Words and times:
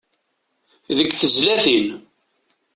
Deg 0.97 1.09
tezlatin. 1.13 1.87